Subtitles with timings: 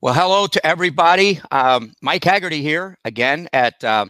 [0.00, 1.40] Well, hello to everybody.
[1.50, 4.06] Um, Mike Haggerty here again at uh,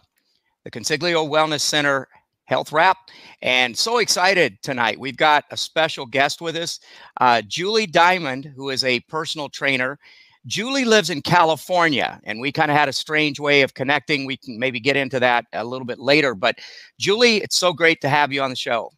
[0.64, 2.08] the Consiglio Wellness Center
[2.46, 2.96] Health Wrap.
[3.42, 4.98] And so excited tonight.
[4.98, 6.80] We've got a special guest with us,
[7.20, 9.98] uh, Julie Diamond, who is a personal trainer.
[10.46, 14.26] Julie lives in California, and we kind of had a strange way of connecting.
[14.26, 16.34] We can maybe get into that a little bit later.
[16.34, 16.58] But
[16.98, 18.90] Julie, it's so great to have you on the show.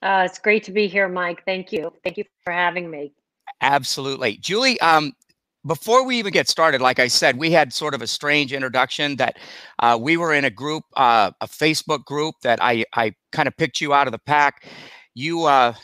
[0.00, 1.44] Uh, it's great to be here, Mike.
[1.44, 1.92] Thank you.
[2.04, 3.12] Thank you for having me.
[3.62, 4.36] Absolutely.
[4.38, 5.12] Julie, um,
[5.66, 9.16] before we even get started, like I said, we had sort of a strange introduction
[9.16, 9.38] that
[9.78, 13.56] uh, we were in a group, uh, a Facebook group that I, I kind of
[13.56, 14.66] picked you out of the pack.
[15.14, 15.74] You, uh,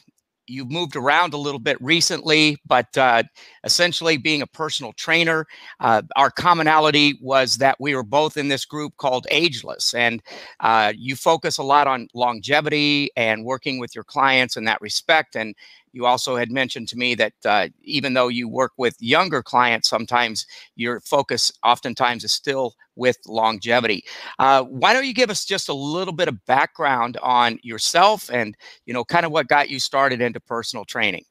[0.49, 3.23] you've moved around a little bit recently, but uh,
[3.65, 5.47] essentially being a personal trainer,
[5.81, 10.23] uh, our commonality was that we were both in this group called Ageless, and
[10.61, 15.37] uh, you focus a lot on longevity and working with your clients in that respect.
[15.37, 15.55] And
[15.93, 19.89] you also had mentioned to me that uh, even though you work with younger clients,
[19.89, 20.47] sometimes
[20.77, 24.05] your focus oftentimes is still with longevity.
[24.39, 28.57] Uh, why don't you give us just a little bit of background on yourself and
[28.87, 31.25] you know kind of what got you started into personal training?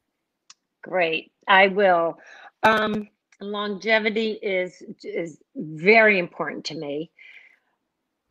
[0.84, 2.18] Great, I will.
[2.64, 3.10] Um,
[3.42, 7.12] longevity is is very important to me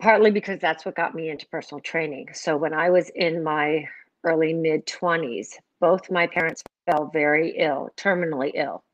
[0.00, 2.28] partly because that's what got me into personal training.
[2.34, 3.88] So when I was in my
[4.24, 5.48] early mid 20s,
[5.80, 8.84] both my parents fell very ill, terminally ill,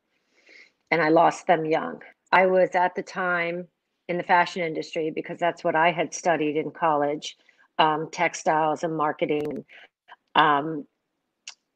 [0.91, 2.01] and I lost them young.
[2.31, 3.69] I was at the time
[4.09, 7.37] in the fashion industry because that's what I had studied in college
[7.79, 9.65] um, textiles and marketing.
[10.35, 10.87] Um,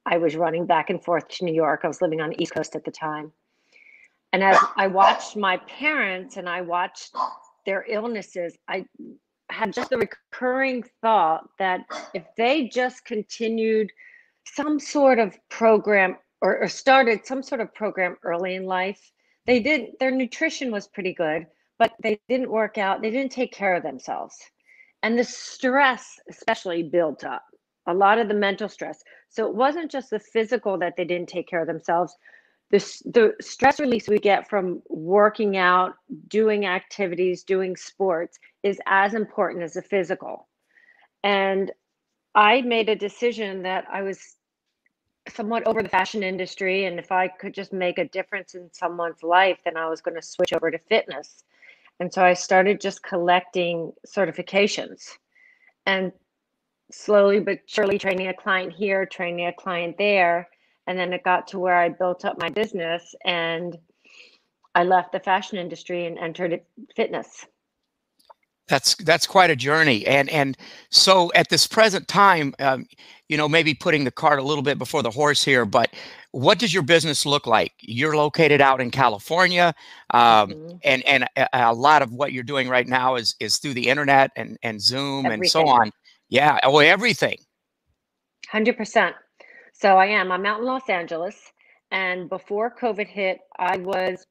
[0.04, 1.80] I was running back and forth to New York.
[1.84, 3.32] I was living on the East Coast at the time.
[4.32, 7.14] And as I watched my parents and I watched
[7.64, 8.84] their illnesses, I
[9.50, 11.80] had just the recurring thought that
[12.14, 13.90] if they just continued
[14.54, 19.10] some sort of program or, or started some sort of program early in life.
[19.46, 21.46] They did their nutrition was pretty good,
[21.78, 23.02] but they didn't work out.
[23.02, 24.36] They didn't take care of themselves.
[25.02, 27.44] And the stress especially built up.
[27.86, 29.02] A lot of the mental stress.
[29.28, 32.16] So it wasn't just the physical that they didn't take care of themselves.
[32.70, 35.94] The, the stress release we get from working out,
[36.26, 40.48] doing activities, doing sports is as important as the physical.
[41.22, 41.70] And
[42.34, 44.35] I made a decision that I was
[45.34, 46.84] somewhat over the fashion industry.
[46.84, 50.14] And if I could just make a difference in someone's life, then I was going
[50.14, 51.44] to switch over to fitness.
[52.00, 55.08] And so I started just collecting certifications
[55.86, 56.12] and
[56.90, 60.48] slowly but surely training a client here, training a client there.
[60.86, 63.76] And then it got to where I built up my business and
[64.74, 66.60] I left the fashion industry and entered
[66.94, 67.46] fitness.
[68.68, 70.56] That's that's quite a journey, and and
[70.90, 72.86] so at this present time, um,
[73.28, 75.90] you know, maybe putting the cart a little bit before the horse here, but
[76.32, 77.72] what does your business look like?
[77.80, 79.74] You're located out in California,
[80.12, 80.76] um, mm-hmm.
[80.84, 83.88] and and a, a, lot of what you're doing right now is is through the
[83.88, 85.40] internet and and Zoom everything.
[85.40, 85.90] and so on.
[86.28, 87.38] Yeah, oh, everything.
[88.48, 89.16] Hundred percent.
[89.72, 90.30] So I am.
[90.30, 91.36] I'm out in Los Angeles,
[91.90, 94.26] and before COVID hit, I was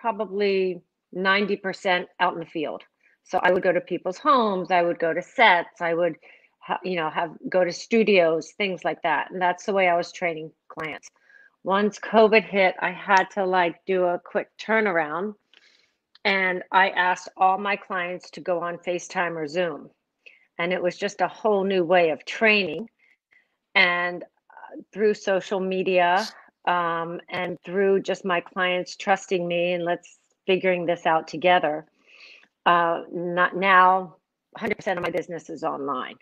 [0.00, 0.82] probably
[1.12, 2.82] ninety percent out in the field.
[3.24, 6.16] So I would go to people's homes, I would go to sets, I would,
[6.82, 9.30] you know, have go to studios, things like that.
[9.30, 11.08] And that's the way I was training clients.
[11.62, 15.34] Once COVID hit, I had to like do a quick turnaround.
[16.26, 19.90] And I asked all my clients to go on FaceTime or Zoom.
[20.58, 22.88] And it was just a whole new way of training.
[23.74, 26.26] And uh, through social media
[26.66, 31.86] um, and through just my clients trusting me and let's figuring this out together,
[32.66, 34.16] uh, not now
[34.58, 36.16] 100% of my business is online.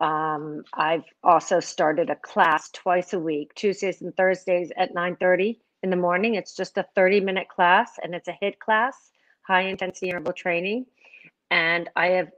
[0.00, 5.90] Um, i've also started a class twice a week tuesdays and thursdays at 9.30 in
[5.90, 6.36] the morning.
[6.36, 8.96] It's just a 30 minute class and it's a HIIT class
[9.42, 10.86] high intensity interval training.
[11.50, 12.30] And i have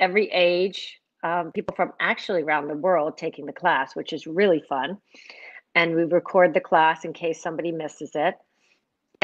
[0.00, 4.62] every age um, people from actually around the world taking the class which is really
[4.66, 4.98] fun.
[5.74, 8.34] And we record the class in case somebody misses it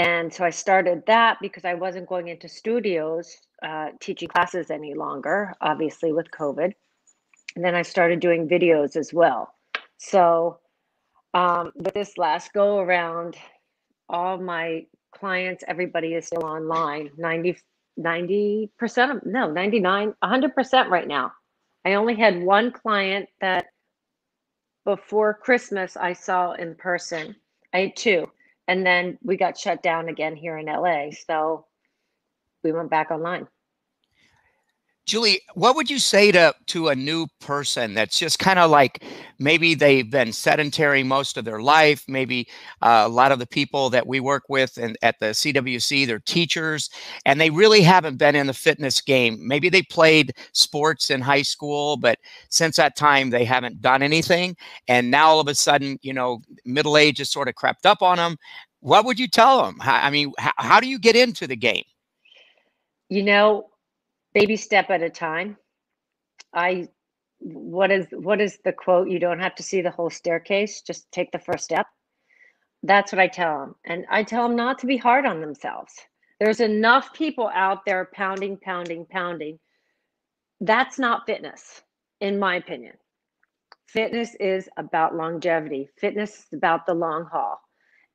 [0.00, 4.94] and so I started that because I wasn't going into studios uh, teaching classes any
[4.94, 6.72] longer, obviously with COVID.
[7.54, 9.52] And then I started doing videos as well.
[9.98, 10.58] So
[11.34, 13.36] um, with this last go around,
[14.08, 17.10] all my clients, everybody is still online.
[17.18, 17.58] 90,
[17.98, 21.30] 90% of, no, 99, 100% right now.
[21.84, 23.66] I only had one client that
[24.86, 27.36] before Christmas I saw in person.
[27.74, 28.30] I had two
[28.70, 31.10] and then we got shut down again here in LA.
[31.26, 31.66] So
[32.62, 33.48] we went back online.
[35.06, 39.02] Julie, what would you say to to a new person that's just kind of like
[39.38, 42.04] maybe they've been sedentary most of their life?
[42.06, 42.48] Maybe
[42.82, 46.20] uh, a lot of the people that we work with and at the CWC, they're
[46.20, 46.90] teachers,
[47.24, 49.38] and they really haven't been in the fitness game.
[49.40, 52.18] Maybe they played sports in high school, but
[52.50, 54.54] since that time they haven't done anything,
[54.86, 58.02] and now all of a sudden, you know, middle age has sort of crept up
[58.02, 58.36] on them.
[58.80, 59.78] What would you tell them?
[59.80, 61.84] I mean, how, how do you get into the game?
[63.08, 63.69] You know,
[64.34, 65.56] baby step at a time.
[66.54, 66.88] I
[67.40, 69.08] what is what is the quote?
[69.08, 71.86] You don't have to see the whole staircase, just take the first step.
[72.82, 73.74] That's what I tell them.
[73.84, 75.92] And I tell them not to be hard on themselves.
[76.38, 79.58] There's enough people out there pounding, pounding, pounding.
[80.60, 81.82] That's not fitness,
[82.20, 82.94] in my opinion.
[83.86, 85.90] Fitness is about longevity.
[85.98, 87.60] Fitness is about the long haul.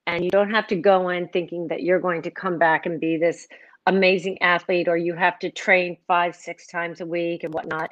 [0.07, 2.99] And you don't have to go in thinking that you're going to come back and
[2.99, 3.47] be this
[3.85, 7.91] amazing athlete or you have to train five, six times a week and whatnot.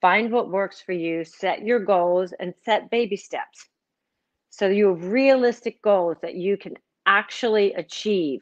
[0.00, 3.68] Find what works for you, set your goals, and set baby steps.
[4.48, 6.74] So you have realistic goals that you can
[7.06, 8.40] actually achieve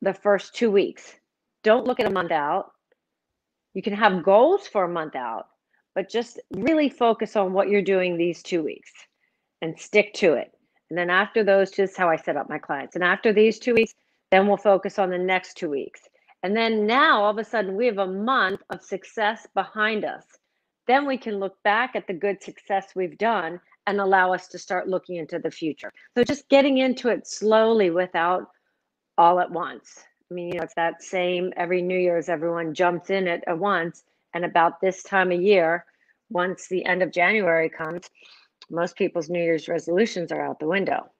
[0.00, 1.14] the first two weeks.
[1.62, 2.72] Don't look at a month out.
[3.74, 5.46] You can have goals for a month out,
[5.94, 8.92] but just really focus on what you're doing these two weeks
[9.62, 10.52] and stick to it.
[10.90, 12.96] And then after those, just how I set up my clients.
[12.96, 13.94] And after these two weeks,
[14.30, 16.02] then we'll focus on the next two weeks.
[16.42, 20.24] And then now all of a sudden we have a month of success behind us.
[20.86, 24.58] Then we can look back at the good success we've done and allow us to
[24.58, 25.92] start looking into the future.
[26.16, 28.48] So just getting into it slowly without
[29.18, 30.04] all at once.
[30.30, 33.58] I mean, you know, it's that same every New Year's, everyone jumps in it at
[33.58, 34.02] once.
[34.34, 35.84] And about this time of year,
[36.30, 38.08] once the end of January comes,
[38.70, 41.10] most people's New Year's resolutions are out the window.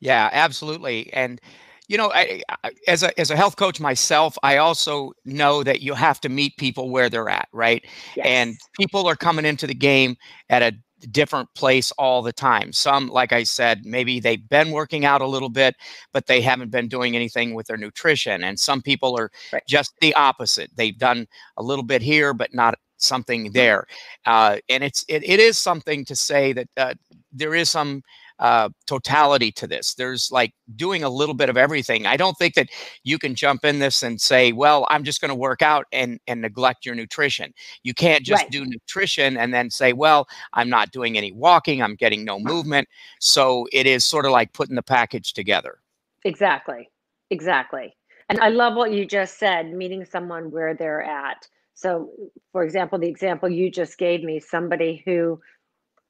[0.00, 1.12] Yeah, absolutely.
[1.14, 1.40] And
[1.88, 5.82] you know, I, I, as a as a health coach myself, I also know that
[5.82, 7.84] you have to meet people where they're at, right?
[8.16, 8.26] Yes.
[8.26, 10.16] And people are coming into the game
[10.48, 10.72] at a
[11.10, 12.72] different place all the time.
[12.72, 15.76] Some, like I said, maybe they've been working out a little bit,
[16.12, 18.42] but they haven't been doing anything with their nutrition.
[18.44, 19.62] And some people are right.
[19.68, 20.70] just the opposite.
[20.74, 21.26] They've done
[21.58, 23.86] a little bit here, but not something there.
[24.24, 26.94] Uh, and it's it, it is something to say that uh,
[27.32, 28.02] there is some
[28.38, 29.94] uh, totality to this.
[29.94, 32.06] There's like doing a little bit of everything.
[32.06, 32.68] I don't think that
[33.02, 36.20] you can jump in this and say, "Well, I'm just going to work out and
[36.26, 37.52] and neglect your nutrition."
[37.82, 38.50] You can't just right.
[38.50, 41.82] do nutrition and then say, "Well, I'm not doing any walking.
[41.82, 42.88] I'm getting no movement."
[43.20, 45.78] So it is sort of like putting the package together.
[46.24, 46.88] Exactly.
[47.30, 47.96] Exactly.
[48.28, 51.46] And I love what you just said, meeting someone where they're at.
[51.74, 52.10] So,
[52.52, 55.40] for example, the example you just gave me, somebody who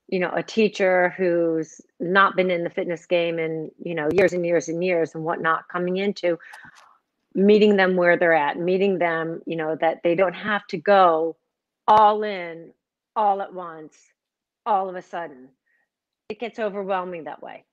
[0.09, 4.33] you know a teacher who's not been in the fitness game in you know years
[4.33, 6.39] and years and years and whatnot coming into
[7.35, 11.37] meeting them where they're at meeting them you know that they don't have to go
[11.89, 12.71] all in
[13.17, 13.97] all at once
[14.67, 15.49] all of a sudden.
[16.29, 17.65] It gets overwhelming that way.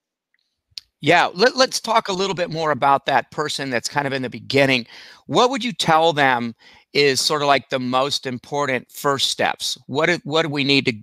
[1.00, 4.22] Yeah let, let's talk a little bit more about that person that's kind of in
[4.22, 4.86] the beginning.
[5.26, 6.54] What would you tell them
[6.94, 9.78] is sort of like the most important first steps?
[9.88, 10.94] What do, what do we need to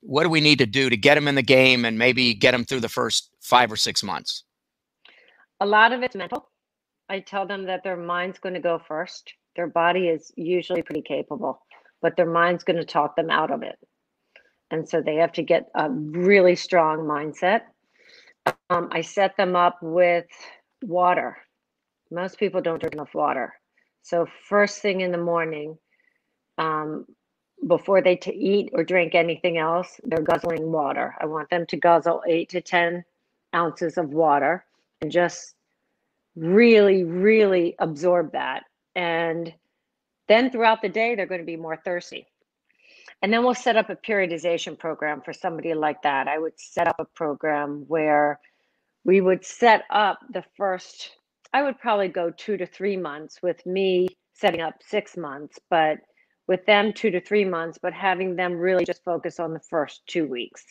[0.00, 2.52] what do we need to do to get them in the game and maybe get
[2.52, 4.44] them through the first five or six months?
[5.60, 6.48] A lot of it's mental.
[7.08, 9.32] I tell them that their mind's going to go first.
[9.56, 11.62] Their body is usually pretty capable,
[12.00, 13.78] but their mind's going to talk them out of it.
[14.70, 17.62] And so they have to get a really strong mindset.
[18.70, 20.26] Um, I set them up with
[20.82, 21.38] water.
[22.10, 23.54] Most people don't drink enough water.
[24.02, 25.76] So, first thing in the morning,
[26.56, 27.06] um,
[27.66, 31.14] before they to eat or drink anything else, they're guzzling water.
[31.20, 33.04] I want them to guzzle eight to 10
[33.54, 34.64] ounces of water
[35.00, 35.54] and just
[36.36, 38.64] really, really absorb that.
[38.94, 39.52] And
[40.28, 42.26] then throughout the day, they're going to be more thirsty.
[43.22, 46.28] And then we'll set up a periodization program for somebody like that.
[46.28, 48.38] I would set up a program where
[49.04, 51.16] we would set up the first,
[51.52, 55.98] I would probably go two to three months with me setting up six months, but
[56.48, 60.02] with them two to three months, but having them really just focus on the first
[60.06, 60.64] two weeks.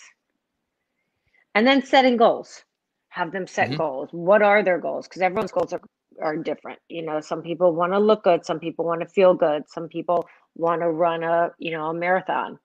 [1.56, 2.64] And then setting goals.
[3.10, 3.78] Have them set mm-hmm.
[3.78, 4.10] goals.
[4.12, 5.08] What are their goals?
[5.08, 5.82] Because everyone's goals are,
[6.22, 6.80] are different.
[6.90, 9.88] You know, some people want to look good, some people want to feel good, some
[9.88, 12.60] people want to run a, you know, a marathon.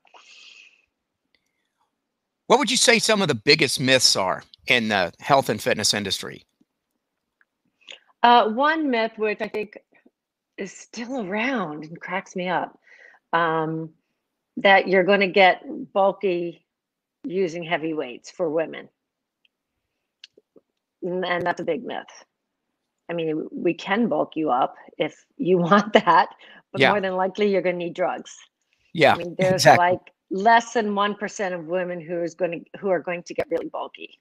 [2.48, 5.94] What would you say some of the biggest myths are in the health and fitness
[5.94, 6.44] industry?
[8.22, 9.78] Uh, one myth, which I think
[10.58, 12.78] is still around and cracks me up,
[13.32, 13.90] um,
[14.58, 15.62] that you're going to get
[15.92, 16.64] bulky
[17.24, 18.88] using heavy weights for women.
[21.02, 22.06] And that's a big myth.
[23.08, 26.28] I mean, we can bulk you up if you want that,
[26.72, 26.90] but Yeah.
[26.90, 28.34] more than likely you're going to need drugs.
[28.94, 29.14] Yeah.
[29.14, 29.86] I mean, there's exactly.
[29.88, 33.34] like less than one percent of women who is going to who are going to
[33.34, 34.18] get really bulky,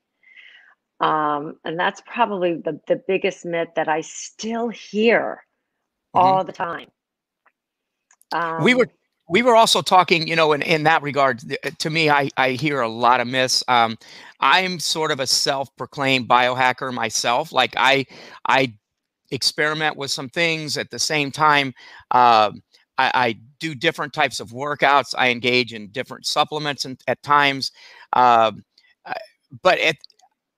[1.00, 5.44] um, and that's probably the the biggest myth that I still hear
[6.16, 6.20] Mhm.
[6.20, 6.90] all the time.
[8.34, 8.88] Um, we were
[9.32, 11.42] we were also talking you know in, in that regard
[11.80, 13.64] to me i i hear a lot of myths.
[13.70, 13.98] Um
[14.42, 17.52] i'm sort of a self-proclaimed biohacker myself.
[17.54, 18.06] Like i
[18.48, 18.74] i
[19.32, 21.74] experiment with some things at the same time.
[22.12, 22.62] Um
[22.98, 25.16] I, I do different types of workouts.
[25.18, 27.72] I engage in different supplements and at times.
[28.14, 28.52] I-
[29.64, 29.98] but at,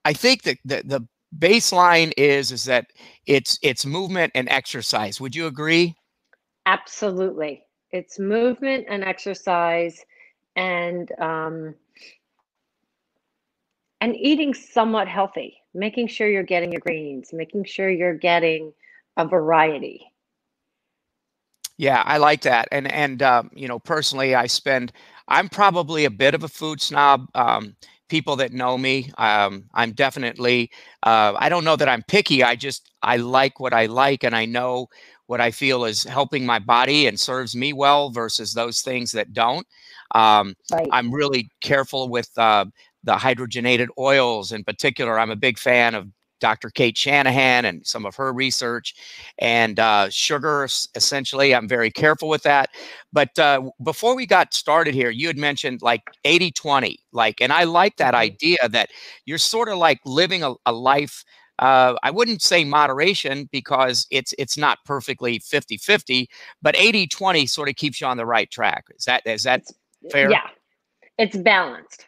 [0.05, 1.01] i think that the, the
[1.39, 2.87] baseline is is that
[3.27, 5.21] it's it's movement and exercise.
[5.21, 5.95] Would you agree?
[6.65, 7.63] Absolutely.
[7.93, 10.03] It's movement and exercise
[10.55, 11.75] and um,
[14.01, 18.73] and eating somewhat healthy, making sure you're getting your greens, making sure you're getting
[19.15, 20.11] a variety.
[21.77, 22.67] Yeah, I like that.
[22.71, 24.91] And and um, you know, personally, I spend.
[25.27, 27.27] I'm probably a bit of a food snob.
[27.33, 27.75] Um,
[28.09, 30.71] people that know me, um, I'm definitely.
[31.03, 32.43] Uh, I don't know that I'm picky.
[32.43, 34.87] I just I like what I like, and I know
[35.27, 39.33] what I feel is helping my body and serves me well versus those things that
[39.33, 39.65] don't.
[40.15, 40.87] Um, Right.
[40.91, 42.65] I'm really careful with uh,
[43.03, 45.19] the hydrogenated oils in particular.
[45.19, 46.07] I'm a big fan of
[46.39, 46.69] Dr.
[46.69, 48.95] Cate Shanahan and some of her research
[49.39, 50.65] and uh, sugar,
[50.95, 51.55] essentially.
[51.55, 52.69] I'm very careful with that.
[53.11, 57.51] But uh, before we got started here, you had mentioned like 80 20, like, and
[57.53, 58.17] I like that Mhm.
[58.17, 58.89] idea that
[59.25, 61.23] you're sort of like living a, a life.
[61.63, 66.29] Uh, I wouldn't say moderation because it's it's not perfectly 50 50,
[66.61, 68.87] but 80 20 sort of keeps you on the right track.
[68.97, 69.63] Is that is that
[70.11, 70.29] fair?
[70.29, 70.49] Yeah,
[71.17, 72.07] it's balanced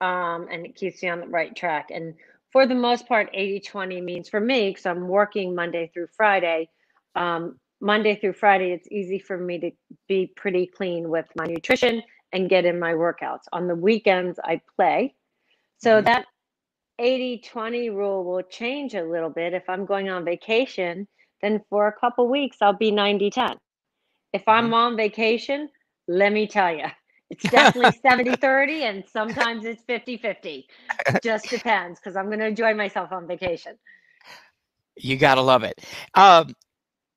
[0.00, 1.90] um, and it keeps you on the right track.
[1.94, 2.14] And
[2.50, 6.68] for the most part, 80 20 means for me, because I'm working Monday through Friday,
[7.14, 9.70] um, Monday through Friday, it's easy for me to
[10.08, 13.44] be pretty clean with my nutrition and get in my workouts.
[13.52, 15.14] On the weekends, I play.
[15.78, 16.04] So Mhm.
[16.06, 16.26] that
[16.98, 19.54] 80 20 rule will change a little bit.
[19.54, 21.06] If I'm going on vacation,
[21.42, 23.56] then for a couple weeks, I'll be 90 10.
[24.32, 25.68] If I'm on vacation,
[26.08, 26.86] let me tell you,
[27.30, 30.66] it's definitely 70 30 and sometimes it's 50 50.
[31.22, 33.76] Just depends because I'm going to enjoy myself on vacation.
[34.96, 35.84] You got to love it.
[36.14, 36.54] Um,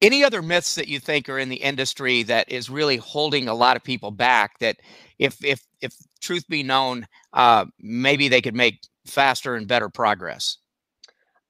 [0.01, 3.53] any other myths that you think are in the industry that is really holding a
[3.53, 4.57] lot of people back?
[4.59, 4.77] That
[5.17, 10.57] if if if truth be known, uh, maybe they could make faster and better progress.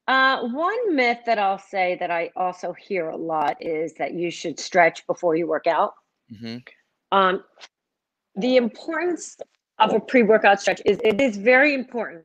[0.08, 4.32] Uh, one myth that I'll say that I also hear a lot is that you
[4.32, 5.94] should stretch before you work out.
[6.36, 6.58] hmm
[7.12, 7.44] Um,
[8.36, 9.38] the importance
[9.78, 12.24] of a pre-workout stretch is it is very important,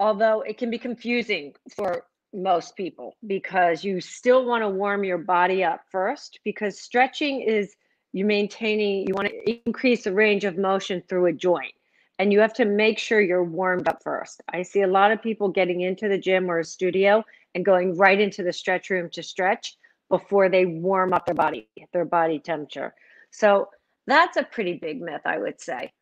[0.00, 5.18] although it can be confusing for most people because you still want to warm your
[5.18, 7.74] body up first because stretching is
[8.12, 11.72] you maintaining you want to increase the range of motion through a joint
[12.18, 14.42] and you have to make sure you're warmed up first.
[14.52, 17.96] I see a lot of people getting into the gym or a studio and going
[17.96, 19.76] right into the stretch room to stretch
[20.08, 22.94] before they warm up their body, their body temperature.
[23.30, 23.68] So
[24.06, 25.92] that's a pretty big myth, I would say.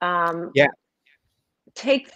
[0.00, 0.68] Um, Yeah.
[1.74, 2.10] Take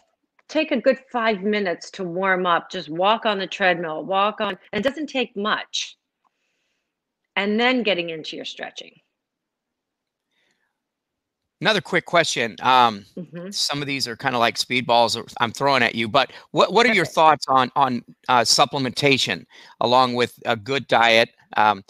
[0.48, 2.70] take a good five minutes to warm up.
[2.70, 4.58] Just walk on the treadmill, walk on.
[4.72, 5.96] And it doesn't take much.
[7.36, 9.00] And then getting into your stretching.
[11.62, 12.56] Another quick question.
[12.60, 13.54] Um, Mhm.
[13.54, 16.86] some of these are kind of like speedballs I'm throwing at you, but what what
[16.86, 19.46] are your thoughts on on uh, supplementation
[19.80, 21.28] along with a good diet?
[21.56, 21.84] Um,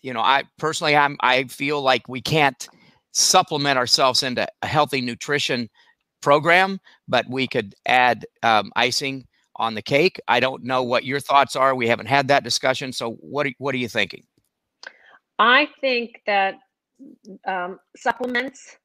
[0.00, 2.66] you know, I personally, I'm I feel like we can't
[3.12, 5.68] supplement ourselves into a healthy nutrition
[6.22, 10.18] program, but we could add um, icing on the cake.
[10.28, 11.74] I don't know what your thoughts are.
[11.74, 12.90] We haven't had that discussion.
[12.90, 14.24] So what are, what are you thinking?
[15.38, 16.54] I think that
[17.46, 18.78] um, supplements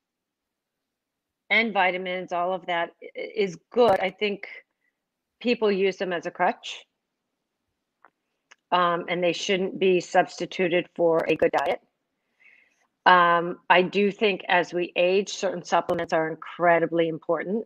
[1.55, 3.97] and vitamins, all of that is good.
[4.01, 4.47] I think
[5.39, 6.85] people use them as a crutch,
[8.73, 11.79] um, and they shouldn't be substituted for a good diet.
[13.05, 17.65] Um, I do think as we age, certain supplements are incredibly important.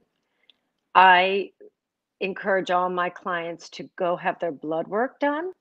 [0.93, 1.51] I
[2.19, 5.51] encourage all my clients to go have their blood work done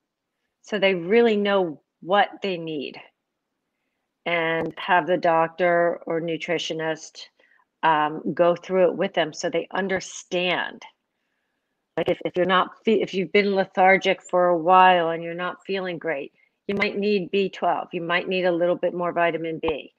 [0.61, 3.01] so they really know what they need
[4.27, 7.29] and have the doctor or nutritionist
[7.83, 10.83] um, go through it with them so they understand.
[11.97, 15.35] Like if, if you're not fe- if you've been lethargic for a while and you're
[15.35, 16.33] not feeling great
[16.69, 19.93] you might need b12 you might need a little bit more vitamin b.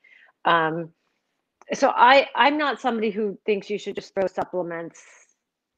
[0.45, 0.91] Um,
[1.73, 5.03] so i i'm not somebody who thinks you should just throw supplements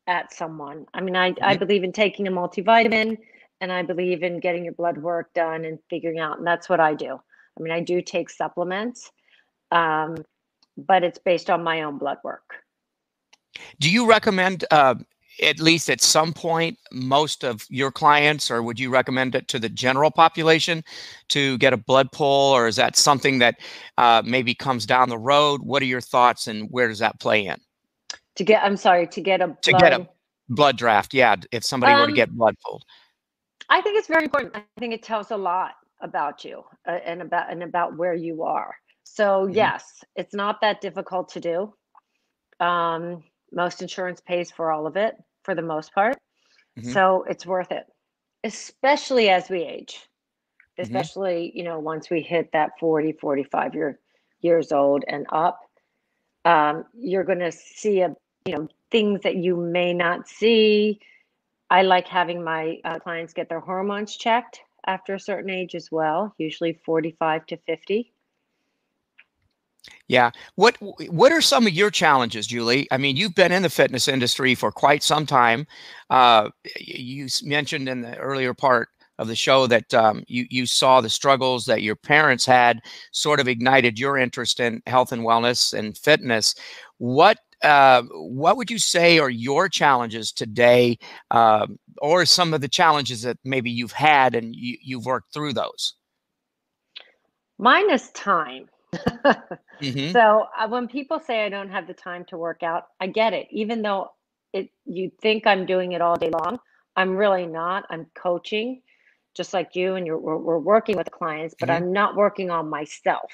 [0.05, 0.85] at someone.
[0.93, 3.17] I mean i, I believe in taking a multivitamin
[3.61, 6.79] and I believe in getting your blood work done and figuring out, and that's what
[6.79, 7.19] I do.
[7.57, 9.11] I mean, I do take supplements,
[9.71, 10.15] um,
[10.87, 12.55] but it's based on my own blood work.
[13.79, 14.95] Do you recommend, uh,
[15.41, 19.59] at least at some point, most of your clients, or would you recommend it to
[19.59, 20.83] the general population
[21.29, 23.55] to get a blood pull, or is that something that
[23.97, 25.61] uh, maybe comes down the road?
[25.63, 27.57] What are your thoughts, and where does that play in?
[28.35, 30.07] To get, I'm sorry, to get a blood, to get a
[30.49, 31.35] blood draft, yeah.
[31.51, 32.83] If somebody um, were to um, get blood pulled,
[33.69, 34.55] I think it's very important.
[34.55, 38.43] I think it tells a lot about you uh, and about and about where you
[38.43, 38.75] are.
[39.03, 39.55] So mm-hmm.
[39.55, 41.73] yes, it's not that difficult to do.
[42.59, 46.17] Um, most insurance pays for all of it for the most part.
[46.79, 46.91] Mm-hmm.
[46.91, 47.85] So it's worth it,
[48.43, 50.83] especially as we age, mm-hmm.
[50.83, 51.57] especially, mm-hmm.
[51.57, 53.99] you know, once we hit that 40, 45 year,
[54.41, 55.59] years old and up,
[56.45, 58.15] um, you're going to see a,
[58.45, 60.99] you know, things that you may not see.
[61.69, 65.91] I like having my uh, clients get their hormones checked after a certain age as
[65.91, 68.13] well, usually 45 to 50.
[70.07, 70.31] Yeah.
[70.55, 70.77] What
[71.09, 72.87] what are some of your challenges, Julie?
[72.91, 75.65] I mean, you've been in the fitness industry for quite some time.
[76.09, 80.99] Uh, you mentioned in the earlier part of the show that um, you you saw
[81.01, 85.77] the struggles that your parents had, sort of ignited your interest in health and wellness
[85.77, 86.55] and fitness.
[86.97, 90.97] What uh, what would you say are your challenges today,
[91.29, 91.67] uh,
[92.01, 95.95] or some of the challenges that maybe you've had and you, you've worked through those?
[97.57, 98.67] Mine is time
[99.81, 100.11] mm-hmm.
[100.11, 103.33] So uh, when people say I don't have the time to work out, I get
[103.33, 103.47] it.
[103.51, 104.09] Even though
[104.53, 106.59] it you think I'm doing it all day long,
[106.95, 107.85] I'm really not.
[107.89, 108.81] I'm coaching,
[109.33, 111.83] just like you, and you're we're, we're working with clients, but mm-hmm.
[111.83, 113.31] I'm not working on myself.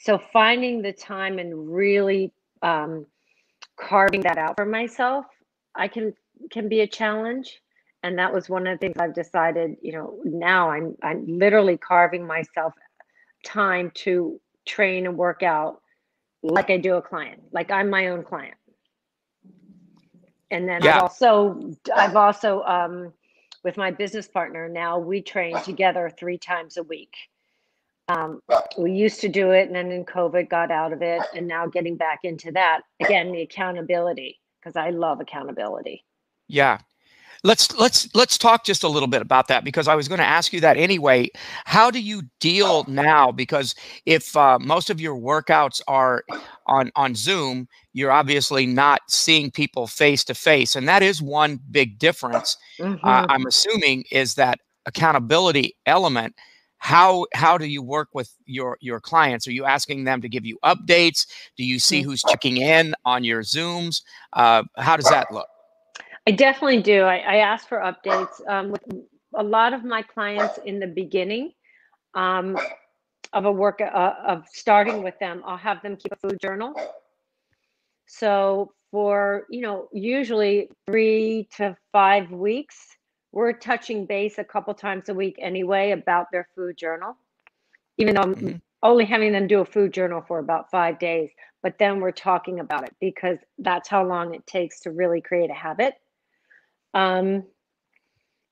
[0.00, 3.06] So finding the time and really um,
[3.80, 5.24] carving that out for myself,
[5.74, 6.12] I can
[6.50, 7.62] can be a challenge.
[8.04, 9.76] And that was one of the things I've decided.
[9.80, 12.74] You know, now I'm I'm literally carving myself
[13.44, 15.80] time to train and work out
[16.42, 18.56] like I do a client, like I'm my own client.
[20.50, 20.96] And then yeah.
[20.96, 23.12] I've also I've also um,
[23.64, 27.14] with my business partner now we train together three times a week.
[28.08, 28.42] Um,
[28.76, 31.66] we used to do it and then in COVID got out of it and now
[31.66, 36.04] getting back into that again the accountability because I love accountability.
[36.46, 36.80] Yeah,
[37.44, 40.24] let's let's let's talk just a little bit about that because I was going to
[40.24, 41.30] ask you that anyway.
[41.66, 43.30] How do you deal now?
[43.30, 43.74] Because
[44.06, 46.24] if uh, most of your workouts are
[46.66, 51.60] on on Zoom, you're obviously not seeing people face to face, and that is one
[51.70, 52.56] big difference.
[52.80, 53.06] Mm-hmm.
[53.06, 56.34] Uh, I'm assuming is that accountability element
[56.78, 60.44] how how do you work with your your clients are you asking them to give
[60.44, 61.26] you updates
[61.56, 62.04] do you see mm.
[62.04, 64.02] who's checking in on your zooms
[64.34, 65.46] uh, how does that look
[66.26, 67.02] I definitely do.
[67.02, 68.82] I, I ask for updates um, with
[69.34, 71.52] a lot of my clients in the beginning
[72.14, 72.56] um,
[73.32, 75.42] of a work uh, of starting with them.
[75.44, 76.74] I'll have them keep a food journal.
[78.06, 82.76] So for you know usually three to five weeks,
[83.32, 87.16] we're touching base a couple times a week anyway about their food journal.
[87.98, 88.56] Even though I'm mm-hmm.
[88.82, 91.30] only having them do a food journal for about five days,
[91.62, 95.50] but then we're talking about it because that's how long it takes to really create
[95.50, 95.94] a habit.
[96.94, 97.44] Um,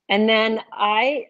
[0.09, 1.28] and then I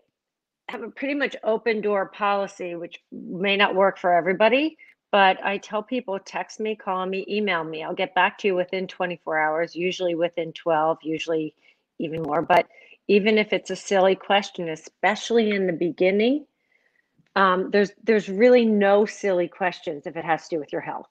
[0.68, 4.78] have a pretty much open door policy, which may not work for everybody,
[5.12, 7.82] but I tell people text me, call me, email me.
[7.84, 11.54] I'll get back to you within 24 hours, usually within 12, usually
[11.98, 12.40] even more.
[12.40, 12.66] But
[13.08, 16.46] even if it's a silly question, especially in the beginning,
[17.36, 21.08] um, there's there's really no silly questions if it has to do with your health.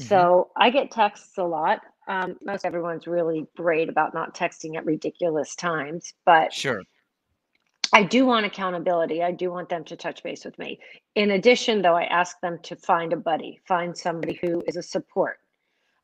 [0.00, 0.08] Mm-hmm.
[0.08, 1.80] So I get texts a lot.
[2.06, 6.82] Um, most everyone's really great about not texting at ridiculous times, but sure.
[7.92, 9.22] I do want accountability.
[9.22, 10.80] I do want them to touch base with me.
[11.14, 14.82] In addition, though, I ask them to find a buddy, find somebody who is a
[14.82, 15.38] support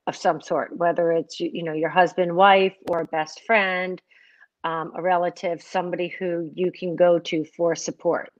[0.06, 4.00] of some sort, whether it's you know your husband, wife, or a best friend,
[4.64, 8.30] um, a relative, somebody who you can go to for support.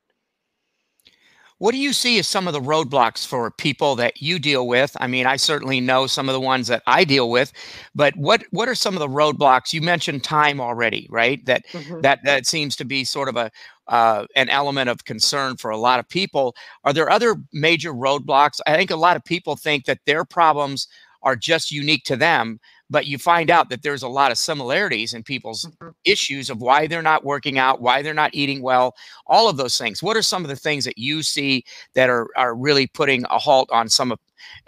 [1.61, 4.97] What do you see as some of the roadblocks for people that you deal with?
[4.99, 7.53] I mean, I certainly know some of the ones that I deal with,
[7.95, 9.75] but what what are some of the roadblocks?
[9.75, 11.45] You mentioned time already, right?
[11.45, 12.01] That mm-hmm.
[12.01, 13.51] that that seems to be sort of a
[13.89, 16.57] uh, an element of concern for a lot of people.
[16.85, 18.61] Are there other major roadblocks?
[18.67, 20.89] I think a lot of people think that their problems
[21.23, 22.59] are just unique to them,
[22.91, 25.91] but you find out that there's a lot of similarities in people's mm-hmm.
[26.05, 28.95] issues of why they're not working out, why they're not eating well,
[29.27, 30.03] all of those things.
[30.03, 33.39] What are some of the things that you see that are, are really putting a
[33.39, 34.19] halt on some of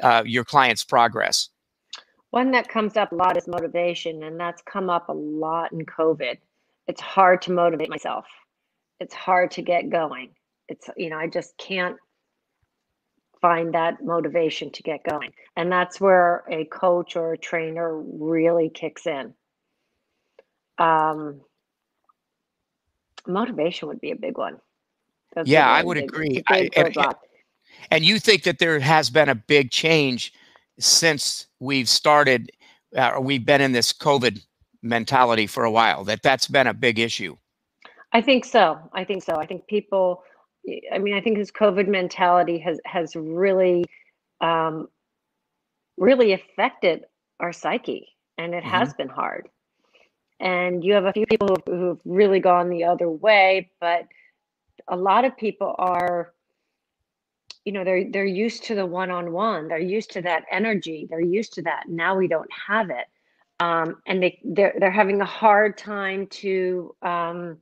[0.03, 1.49] uh, your clients' progress?
[2.31, 5.85] One that comes up a lot is motivation, and that's come up a lot in
[5.85, 6.39] COVID.
[6.87, 8.27] It's hard to motivate myself.
[9.01, 10.31] it's hard to get going.
[10.69, 11.97] It's, you know, I just can't
[13.43, 15.33] find that motivation to get going.
[15.57, 19.35] And that's where a coach or a trainer really kicks in.
[20.79, 21.43] Um,
[23.27, 24.59] motivation would be a big one.
[25.35, 26.43] That's yeah, I would big, agree.
[26.49, 26.97] I, and,
[27.91, 30.33] and, you think that there has been a big change
[30.79, 32.51] since we've started,
[32.97, 34.43] uh, or we've been in this COVID
[34.83, 36.05] mentality for a while.
[36.05, 37.37] That that's been a big issue.
[38.13, 38.79] I think so.
[38.93, 39.37] I think so.
[39.37, 40.23] I think people.
[40.93, 43.85] I mean, I think this COVID mentality has has really,
[44.41, 44.89] um,
[45.97, 47.05] really affected
[47.41, 48.71] our psyche, and it mm-hmm.
[48.71, 49.49] has been hard.
[50.41, 54.07] And you have a few people who've really gone the other way, but
[54.89, 56.33] a lot of people are
[57.65, 61.53] you know they're they're used to the one-on-one they're used to that energy they're used
[61.53, 63.07] to that now we don't have it
[63.61, 67.59] um, and they they're, they're having a hard time to um,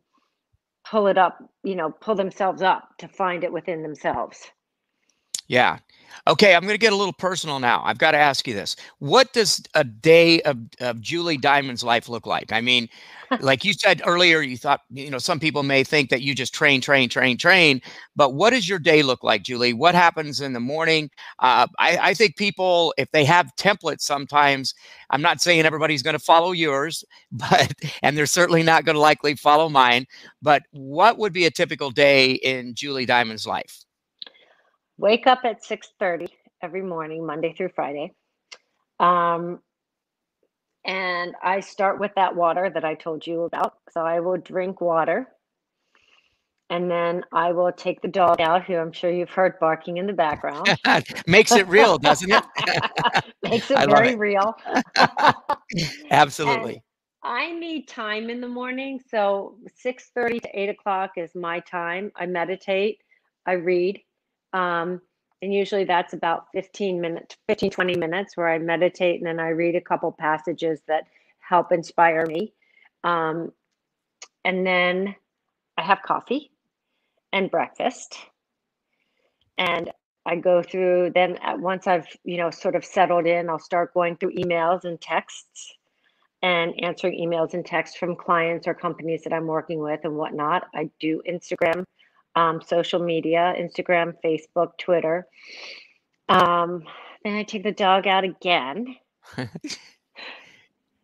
[0.91, 4.51] pull it up you know pull themselves up to find it within themselves
[5.51, 5.79] yeah
[6.29, 7.83] Okay, I'm going to get a little personal now.
[7.85, 8.77] I've got to ask you this.
[8.99, 12.53] What does a day of, of Julie Diamond's life look like?
[12.53, 12.89] I mean,
[13.41, 16.55] like you said earlier, you thought, you know, some people may think that you just
[16.55, 17.81] train, train, train, train.
[18.15, 19.73] But what does your day look like, Julie?
[19.73, 21.11] What happens in the morning?
[21.41, 24.75] Uh, I, I think people, if they have templates sometimes,
[25.11, 29.01] I'm not saying everybody's going to follow yours, but, and they're certainly not going to
[29.01, 30.07] likely follow mine.
[30.43, 33.85] But what would be a typical day in Julie Diamond's life?
[35.01, 36.29] Wake up at 6.30
[36.63, 38.13] every morning monday through friday
[39.01, 39.61] um,
[40.85, 44.81] and i start with that water that i told you about so i will drink
[44.81, 45.27] water
[46.69, 50.07] and then i will take the dog out who i'm sure you've heard barking in
[50.07, 50.69] the background
[51.27, 52.43] makes it real doesn't it
[53.43, 54.19] makes it I very it.
[54.19, 54.55] real
[56.11, 56.83] absolutely and
[57.23, 58.99] I need time in the morning.
[59.11, 62.11] So 6:30 to 8 o'clock is my time.
[62.17, 62.99] I meditate,
[63.45, 64.01] I read,
[64.53, 65.01] um,
[65.43, 69.49] and usually that's about 15 minutes, 15, 20 minutes where I meditate and then I
[69.49, 71.05] read a couple passages that
[71.39, 72.53] help inspire me.
[73.05, 73.53] Um,
[74.45, 75.15] and then
[75.79, 76.51] I have coffee
[77.33, 78.17] and breakfast.
[79.57, 79.91] And
[80.27, 84.17] I go through, then once I've, you know, sort of settled in, I'll start going
[84.17, 85.75] through emails and texts
[86.43, 90.67] and answering emails and texts from clients or companies that I'm working with and whatnot.
[90.75, 91.85] I do Instagram
[92.37, 95.27] um, social media Instagram, Facebook, Twitter.
[96.29, 96.85] Um,
[97.25, 98.97] then I take the dog out again.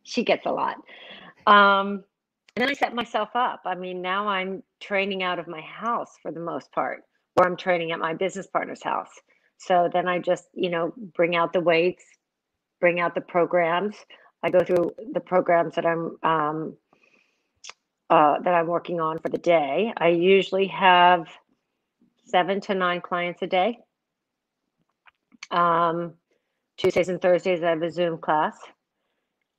[0.03, 0.77] she gets a lot.
[1.47, 2.05] Um,
[2.55, 3.63] and then I set myself up.
[3.67, 7.05] I mean, now I'm training out of my house for the most part,
[7.37, 9.11] or I'm training at my business partner's house.
[9.59, 12.05] So then I just, you know, bring out the weights,
[12.81, 13.95] bring out the programs.
[14.43, 16.77] I go through the programs that I'm um,
[18.11, 19.93] uh, that I'm working on for the day.
[19.97, 21.29] I usually have
[22.25, 23.79] seven to nine clients a day.
[25.51, 26.15] Um,
[26.77, 28.57] Tuesdays and Thursdays, I have a Zoom class.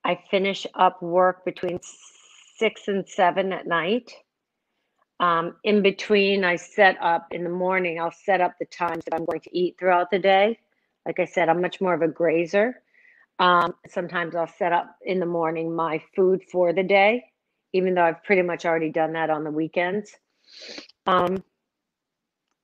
[0.03, 1.79] I finish up work between
[2.57, 4.11] six and seven at night.
[5.19, 9.15] Um, in between, I set up in the morning, I'll set up the times that
[9.15, 10.59] I'm going to eat throughout the day.
[11.05, 12.75] Like I said, I'm much more of a grazer.
[13.39, 17.23] Um, sometimes I'll set up in the morning my food for the day
[17.77, 20.11] even though I've pretty much already done that on the weekends.
[21.05, 21.43] Um,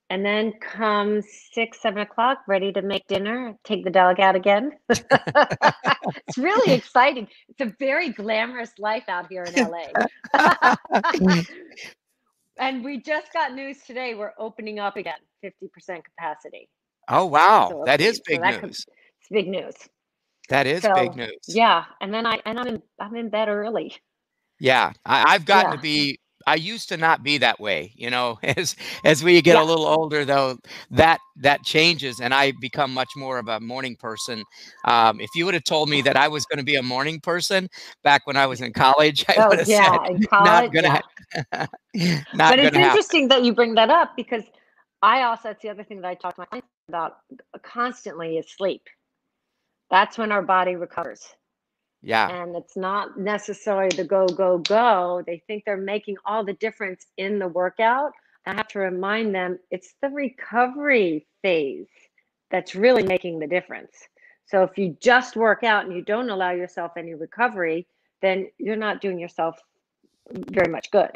[0.09, 4.71] and then comes six, seven o'clock, ready to make dinner, take the dog out again.
[4.89, 7.27] it's really exciting.
[7.49, 9.87] It's a very glamorous life out here in LA.
[12.59, 14.13] and we just got news today.
[14.13, 16.69] We're opening up again, 50% capacity.
[17.09, 17.69] Oh, wow.
[17.69, 18.59] So, that is big so that news.
[18.61, 19.73] Could, it's big news.
[20.49, 21.39] That is so, big news.
[21.47, 21.85] Yeah.
[22.01, 23.95] And then I, and I'm in, I'm in bed early.
[24.63, 25.75] Yeah, I, have gotten yeah.
[25.75, 26.19] to be.
[26.47, 28.39] I used to not be that way, you know.
[28.43, 29.61] As as we get yeah.
[29.61, 30.57] a little older, though,
[30.89, 34.41] that that changes, and I become much more of a morning person.
[34.85, 37.19] Um, if you would have told me that I was going to be a morning
[37.19, 37.67] person
[38.03, 40.73] back when I was in college, I oh, would have yeah, said, in college, "Not
[40.73, 41.01] gonna."
[41.93, 42.23] Yeah.
[42.33, 44.43] not but it's interesting that you bring that up because
[45.01, 47.17] I also that's the other thing that I talk to my clients about
[47.63, 48.83] constantly is sleep.
[49.91, 51.35] That's when our body recovers.
[52.03, 52.29] Yeah.
[52.29, 55.23] And it's not necessarily the go, go, go.
[55.25, 58.11] They think they're making all the difference in the workout.
[58.45, 61.87] I have to remind them it's the recovery phase
[62.51, 63.95] that's really making the difference.
[64.45, 67.87] So if you just work out and you don't allow yourself any recovery,
[68.21, 69.57] then you're not doing yourself
[70.29, 71.11] very much good.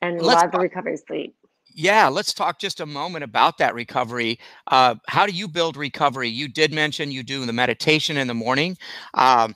[0.00, 1.36] And a lot of the recovery is sleep.
[1.80, 4.40] Yeah, let's talk just a moment about that recovery.
[4.66, 6.28] Uh, how do you build recovery?
[6.28, 8.76] You did mention you do the meditation in the morning.
[9.14, 9.54] Um,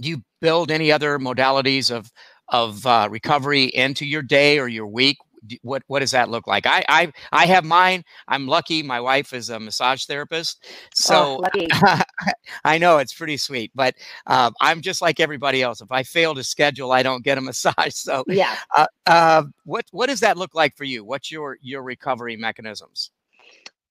[0.00, 2.10] do you build any other modalities of
[2.48, 5.16] of uh, recovery into your day or your week?
[5.62, 6.66] What what does that look like?
[6.66, 8.04] I I I have mine.
[8.28, 8.82] I'm lucky.
[8.82, 12.00] My wife is a massage therapist, so Oh,
[12.64, 13.70] I know it's pretty sweet.
[13.74, 13.94] But
[14.26, 15.80] uh, I'm just like everybody else.
[15.80, 17.94] If I fail to schedule, I don't get a massage.
[17.94, 18.56] So, yeah.
[18.74, 21.04] uh, uh, what what does that look like for you?
[21.04, 23.10] What's your your recovery mechanisms?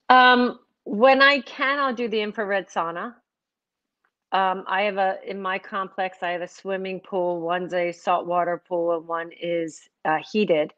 [0.10, 3.16] Um, when I can, I'll do the infrared sauna.
[4.34, 6.20] Um, I have a in my complex.
[6.22, 7.42] I have a swimming pool.
[7.42, 10.74] One's a saltwater pool, and one is uh, heated.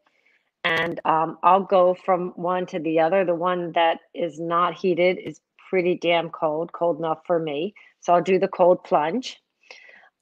[0.63, 3.25] And um, I'll go from one to the other.
[3.25, 7.73] The one that is not heated is pretty damn cold, cold enough for me.
[8.01, 9.41] So I'll do the cold plunge.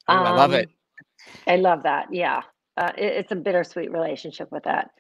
[0.08, 0.66] Oh, I love it.
[0.66, 0.70] Um,
[1.48, 2.14] I love that.
[2.14, 2.42] Yeah.
[2.78, 4.92] Uh, it, it's a bittersweet relationship with that.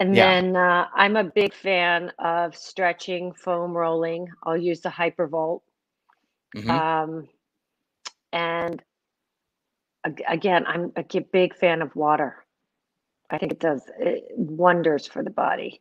[0.00, 0.34] And Yeah.
[0.34, 4.28] then uh, I'm a big fan of stretching, foam rolling.
[4.44, 5.60] I'll use the Hypervolt.
[6.56, 6.70] Mhm.
[6.70, 7.28] Um,
[8.32, 8.82] and
[10.28, 12.45] again, I'm a big fan of water.
[13.30, 15.80] I think it does uh, wonders for the body.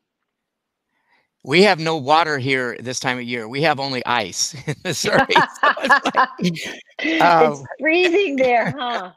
[1.44, 3.48] We have no water here this time of year.
[3.48, 5.46] We have only ice in Missouri.
[5.62, 6.24] So it's like,
[7.00, 9.12] it's uh, freezing there, huh?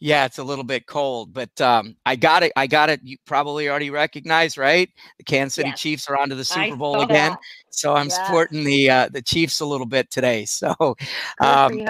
[0.00, 2.52] yeah, it's a little bit cold, but um, I got it.
[2.56, 3.00] I got it.
[3.02, 4.88] You probably already recognize, right?
[5.18, 5.80] The Kansas City Yes.
[5.80, 7.40] Chiefs are onto the I Super Bowl again, that.
[7.70, 8.16] so I'm Yes.
[8.24, 10.46] supporting the uh, the Chiefs a little bit today.
[10.60, 10.74] So,
[11.40, 11.80] um.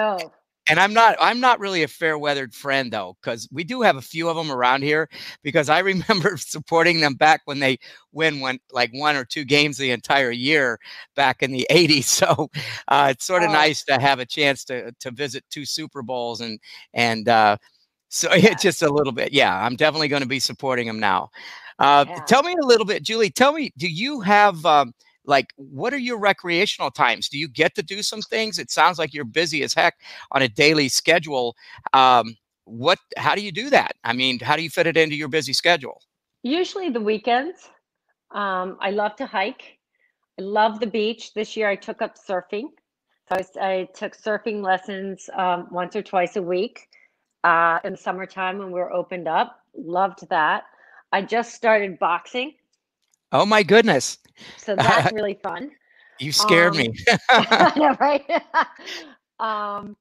[0.71, 3.97] And I'm not I'm not really a fair weathered friend though, because we do have
[3.97, 5.09] a few of them around here.
[5.43, 7.79] Because I remember supporting them back when they
[8.13, 10.79] win one like one or two games the entire year
[11.15, 12.03] back in the '80s.
[12.21, 12.49] So
[12.89, 13.53] uh, it's sort of Oh.
[13.53, 16.59] nice to have a chance to to visit two Super Bowls and
[16.93, 17.57] and uh,
[18.09, 19.33] so it's just a little bit.
[19.33, 21.29] Yeah, I'm definitely going to be supporting them now.
[21.79, 22.19] Uh, Yeah.
[22.27, 23.29] Tell me a little bit, Julie.
[23.31, 24.93] Tell me, do you have um,
[25.25, 27.29] like what are your recreational times?
[27.29, 28.59] Do you get to do some things?
[28.59, 29.95] It sounds like you're busy as heck
[30.31, 31.55] on a daily schedule.
[31.93, 32.99] Um, what?
[33.17, 33.95] How do you do that?
[34.03, 36.01] I mean, how do you fit it into your busy schedule?
[36.43, 37.69] Usually the weekends.
[38.31, 39.77] Um, I love to hike.
[40.39, 41.33] I love the beach.
[41.33, 42.69] This year I took up surfing.
[43.29, 46.87] So I took surfing lessons um, once or twice a week
[47.43, 49.59] uh, in the summertime when we were opened up.
[49.75, 50.63] Loved that.
[51.11, 52.53] I just started boxing.
[53.31, 54.17] Oh my goodness,
[54.57, 55.71] So that's really fun.
[56.19, 56.93] you scared Um, me.
[57.75, 58.43] Know, right?
[59.39, 59.95] um,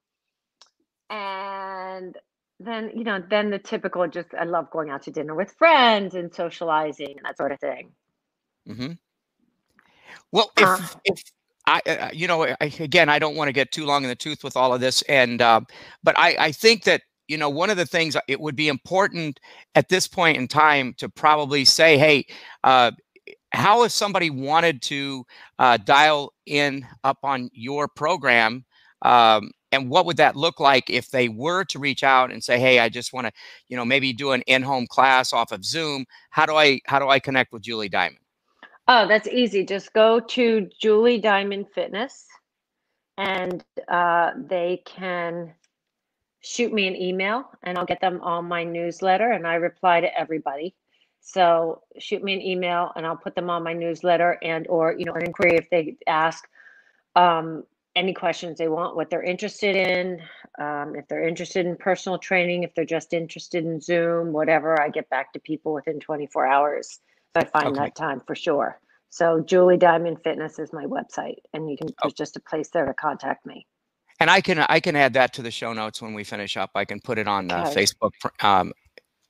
[1.10, 2.16] and
[2.58, 6.14] then, you know, then the typical just, I love going out to dinner with friends
[6.14, 7.92] and socializing and that sort of thing.
[8.68, 8.92] Mm-hmm.
[10.32, 11.22] Well, if Uh, if
[11.66, 14.16] I, uh, you know, I, again, I don't want to get too long in the
[14.16, 15.60] tooth with all of this, and uh,
[16.02, 18.68] but I, I think that you know one of the things uh, it would be
[18.68, 19.40] important
[19.74, 22.26] at this point in time to probably say, hey,
[22.64, 22.92] uh,
[23.52, 25.24] how if somebody wanted to
[25.58, 28.64] uh, dial in up on your program,
[29.02, 32.58] um, and what would that look like if they were to reach out and say,
[32.58, 33.32] hey, I just want to,
[33.68, 36.04] you know, maybe do an in-home class off of Zoom.
[36.30, 38.18] How do I how do I connect with Julie Diamond?
[38.88, 39.64] Oh, that's easy.
[39.64, 42.26] Just go to Julie Diamond Fitness
[43.16, 45.52] and uh, they can
[46.40, 50.18] shoot me an email and I'll get them on my newsletter and I reply to
[50.18, 50.74] everybody.
[51.20, 55.04] So shoot me an email and I'll put them on my newsletter and or you
[55.04, 56.44] know an inquiry if they ask
[57.16, 57.64] um,
[57.96, 60.20] any questions they want, what they're interested in,
[60.60, 64.80] um, if they're interested in personal training, if they're just interested in Zoom, whatever.
[64.80, 67.00] I get back to people within 24 hours.
[67.36, 67.84] So I find Okay.
[67.84, 68.80] that time for sure.
[69.10, 72.02] So Julie Diamond Fitness is my website, and you can Oh.
[72.02, 73.66] there's just a place there to contact me.
[74.20, 76.70] And I can I can add that to the show notes when we finish up.
[76.74, 77.74] I can put it on uh, Okay.
[77.76, 78.72] Facebook, um,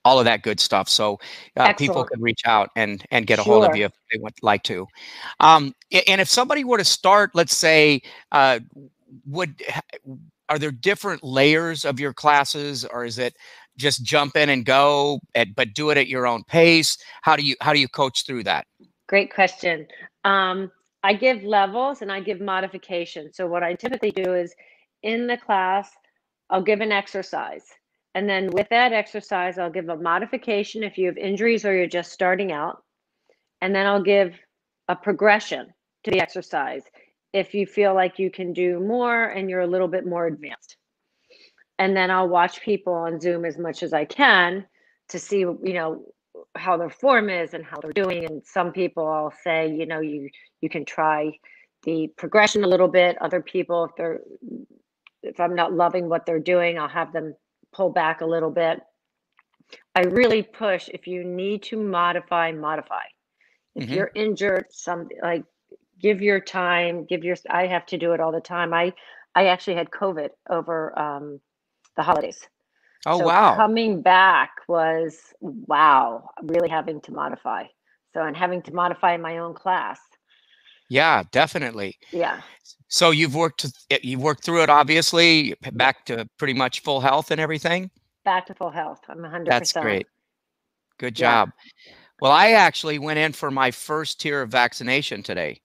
[0.04, 0.88] all of that good stuff.
[0.88, 1.18] So
[1.56, 4.34] uh, people can reach out and and get a hold of you if they would
[4.42, 4.86] like to.
[5.40, 5.74] Um,
[6.06, 8.60] and if somebody were to start, let's say, uh,
[9.26, 9.62] would
[10.48, 13.36] are there different layers of your classes, or is it
[13.76, 16.98] just jump in and go, at, but do it at your own pace?
[17.22, 18.66] How do you how do you coach through that?
[19.08, 19.86] Great question.
[20.24, 20.70] Um,
[21.02, 23.36] I give levels and I give modifications.
[23.36, 24.54] So what I typically do is
[25.02, 25.90] in the class,
[26.50, 27.64] I'll give an exercise.
[28.14, 31.86] And then with that exercise, I'll give a modification if you have injuries or you're
[31.86, 32.82] just starting out.
[33.60, 34.34] And then I'll give
[34.88, 35.72] a progression
[36.04, 36.82] to the exercise
[37.32, 40.76] if you feel like you can do more and you're a little bit more advanced.
[41.78, 44.66] And then I'll watch people on Zoom as much as I can
[45.08, 46.04] to see, you know,
[46.56, 48.24] how their form is and how they're doing.
[48.24, 50.28] And some people I'll say, you know, you
[50.60, 51.32] you can try
[51.84, 53.20] the progression a little bit.
[53.22, 54.20] Other people, if they're
[55.22, 57.34] if I'm not loving what they're doing, I'll have them
[57.72, 58.80] pull back a little bit.
[59.94, 63.04] I really push if you need to modify, modify.
[63.74, 63.94] If Mhm.
[63.94, 65.44] you're injured, some like
[66.00, 68.72] give your time, give your I have to do it all the time.
[68.72, 68.92] I
[69.34, 71.40] I actually had COVID over um
[71.96, 72.46] the holidays.
[73.06, 73.56] Oh so wow.
[73.56, 77.64] coming back was wow, really having to modify.
[78.14, 80.00] So and having to modify my own class.
[80.90, 81.98] Yeah, definitely.
[82.10, 82.42] Yeah.
[82.88, 83.66] So you've worked
[84.02, 87.90] you've worked through it obviously back to pretty much full health and everything.
[88.24, 89.00] Back to full health.
[89.08, 89.46] I'm 100%.
[89.46, 90.06] That's great.
[90.98, 91.44] Good Yeah.
[91.44, 91.52] job.
[92.20, 95.60] Well, I actually went in for my first tier of vaccination today.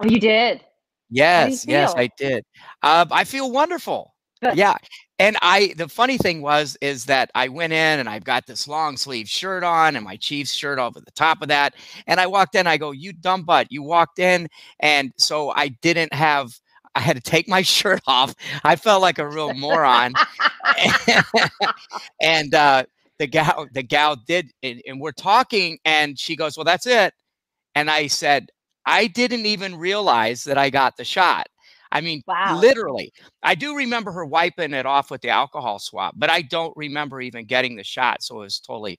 [0.00, 0.64] Oh, you did.
[1.10, 1.92] Yes, yes.
[1.96, 2.44] I did.
[2.82, 4.14] Uh, I feel wonderful.
[4.54, 4.76] Yeah.
[5.20, 8.66] And I, the funny thing was, is that I went in and I've got this
[8.66, 11.74] long sleeve shirt on and my Chiefs shirt over the top of that.
[12.06, 14.48] And I walked in, I go, you dumb butt, you walked in.
[14.80, 16.58] And so I didn't have,
[16.94, 18.34] I had to take my shirt off.
[18.64, 20.14] I felt like a real moron.
[22.22, 22.84] and uh,
[23.18, 27.12] the gal, the gal did, and, and we're talking, and she goes, "Well, that's it."
[27.74, 28.50] And I said,
[28.86, 31.48] "I didn't even realize that I got the shot."
[31.92, 32.58] I mean, Wow.
[32.60, 36.76] literally, I do remember her wiping it off with the alcohol swab, but I don't
[36.76, 38.98] remember even getting the shot, so it was totally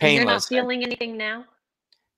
[0.00, 0.48] And You're not painless.
[0.48, 1.44] feeling anything now?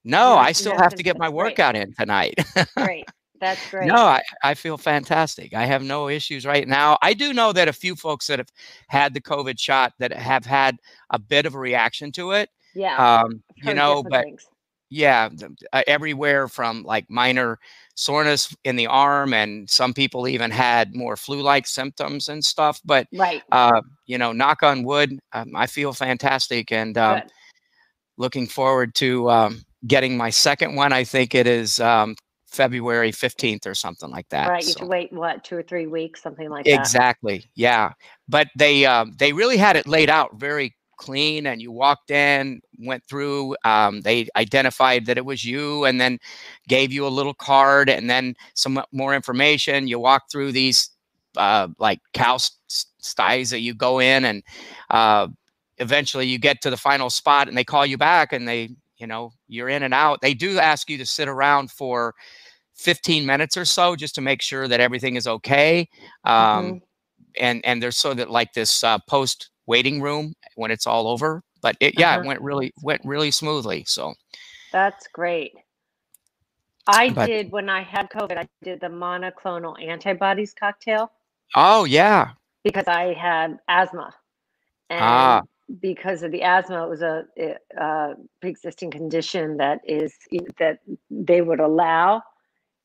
[0.04, 2.35] no, I still have to get my workout in tonight.
[2.76, 3.06] Great.
[3.40, 3.87] That's great.
[3.87, 5.54] No, I, I feel fantastic.
[5.54, 6.98] I have no issues right now.
[7.00, 8.50] I do know that a few folks that have
[8.88, 10.76] had the COVID shot that have had
[11.09, 12.50] a bit of a reaction to it.
[12.74, 13.22] yeah.
[13.22, 14.46] Um, you know, but things.
[14.90, 15.29] Yeah,
[15.72, 17.59] uh, everywhere from like minor
[17.94, 22.81] soreness in the arm, and some people even had more flu-like symptoms and stuff.
[22.85, 23.42] But Right.
[23.53, 27.31] uh, you know, knock on wood, um, I feel fantastic, and um, Good.
[28.18, 30.92] looking forward to um, getting my second one.
[30.92, 34.48] I think it is um, February 15th or something like that.
[34.48, 34.64] Right.
[34.66, 36.81] You so- wait, what, two or three weeks, something like that.
[36.81, 37.48] Exactly.
[37.55, 37.92] Yeah.
[38.29, 42.61] But they um, they really had it laid out very clean, and you walked in,
[42.79, 43.57] went through.
[43.65, 46.19] Um, they identified that it was you, and then
[46.69, 49.89] gave you a little card, and then some more information.
[49.89, 50.91] You walk through these
[51.37, 54.43] uh, like cow s- s- sties that you go in, and
[54.91, 55.29] uh,
[55.79, 59.07] eventually you get to the final spot, and they call you back, and they you
[59.07, 60.21] know you're in and out.
[60.23, 62.15] They do ask you to sit around for
[62.75, 65.89] 15 minutes or so just to make sure that everything is okay.
[66.25, 66.83] Um, Mhm.
[67.41, 71.42] and and there's so that like this uh, post waiting room when it's all over.
[71.62, 72.20] But it, yeah, Uh-huh.
[72.20, 73.85] it went really went really smoothly.
[73.87, 74.14] So
[74.72, 75.52] That's great.
[76.87, 81.11] I But- did when I had COVID, I did the monoclonal antibodies cocktail
[81.54, 82.22] oh yeah,
[82.64, 84.09] because I had asthma.
[84.88, 85.42] And Ah.
[85.80, 90.11] because of the asthma, it was a, it- uh pre-existing condition that is
[90.62, 90.76] that
[91.11, 92.22] they would allow.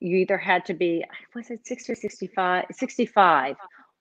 [0.02, 3.56] You either had to be, was it 60 or 65, 65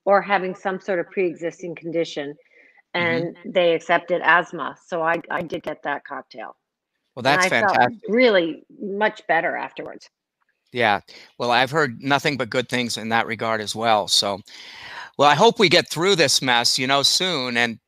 [0.04, 2.26] or having some sort of pre-existing condition.
[2.94, 4.76] And they accepted asthma.
[4.86, 6.56] So I, I did get that cocktail.
[7.14, 8.08] well that's and I felt fantastic.
[8.08, 10.08] really much better afterwards.
[10.72, 11.00] Yeah.
[11.38, 14.08] Well, I've heard nothing but good things in that regard as well.
[14.08, 14.40] So,
[15.16, 17.78] well, I hope we get through this mess, you know, soon, and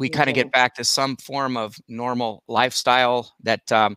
[0.00, 3.32] we kind of get back to some form of normal lifestyle.
[3.44, 3.96] That, um,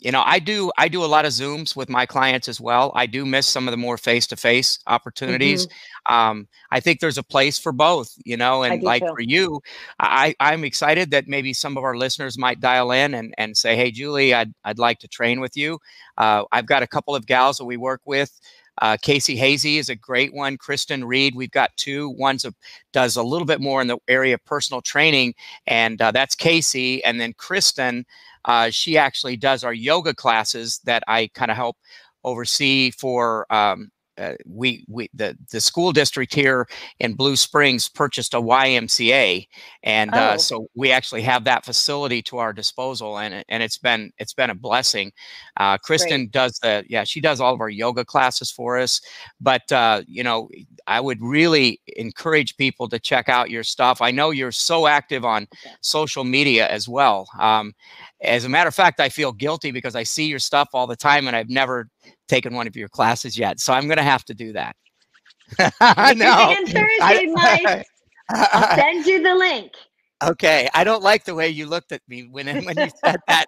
[0.00, 0.70] you know, I do.
[0.78, 2.92] I do a lot of zooms with my clients as well.
[2.94, 5.66] I do miss some of the more face-to-face opportunities.
[6.08, 9.08] Um, I think there's a place for both, you know, and like too.
[9.08, 9.60] for you,
[9.98, 13.74] I, I'm excited that maybe some of our listeners might dial in and, and say,
[13.74, 15.78] Hey, Julie, I'd, I'd like to train with you.
[16.16, 18.40] Uh, I've got a couple of gals that we work with.
[18.80, 20.56] Uh, Casey Hazy is a great one.
[20.56, 22.10] Kristen Reed, we've got two.
[22.10, 22.54] One's a,
[22.92, 25.34] does a little bit more in the area of personal training,
[25.66, 27.02] and uh, that's Casey.
[27.04, 28.06] And then Kristen,
[28.44, 31.76] uh, she actually does our yoga classes that I kind of help
[32.24, 33.46] oversee for.
[33.52, 36.66] Um, uh, we we the the school district here
[37.00, 39.46] in Blue Springs purchased a YMCA,
[39.82, 40.38] and uh, Oh.
[40.38, 44.50] so we actually have that facility to our disposal, and and it's been it's been
[44.50, 45.12] a blessing.
[45.56, 49.00] Uh, Kristen does the yeah she does all of our yoga classes for us,
[49.40, 50.48] but uh, you know
[50.86, 54.00] I would really encourage people to check out your stuff.
[54.02, 55.76] I know you're so active on Okay.
[55.80, 57.28] social media as well.
[57.38, 57.74] Um,
[58.22, 60.96] as a matter of fact, I feel guilty because I see your stuff all the
[60.96, 61.88] time, and I've never
[62.28, 63.60] taken one of your classes yet.
[63.60, 64.76] So I'm going to have to do that.
[65.80, 66.24] I know.
[66.24, 67.72] Tuesday and Thursday, Mike.
[68.52, 69.72] I'll send you the link.
[70.24, 73.46] okay, I don't like the way you looked at me when when you said that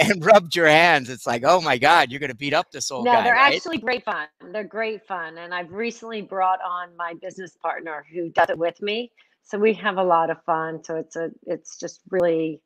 [0.00, 1.10] and rubbed your hands.
[1.10, 3.24] It's like, oh my God, you're going to beat up this old No, guy, No,
[3.24, 3.62] they're right?
[3.62, 4.28] actually great fun.
[4.52, 5.38] They're great fun.
[5.38, 9.12] And I've recently brought on my business partner who does it with me.
[9.44, 10.84] So we have a lot of fun.
[10.84, 12.62] So it's a it's just really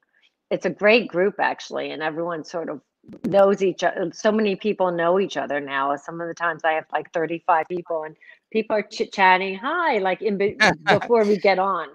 [0.50, 1.92] it's a great group actually.
[1.92, 2.82] And everyone sort of
[3.24, 4.10] knows each other.
[4.14, 5.94] So many people know each other now.
[5.96, 8.16] Some of the times I have like 35 people and
[8.52, 10.56] people are chit chatting, hi, like in be-
[10.88, 11.88] before we get on.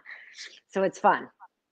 [0.70, 1.30] So it's fun.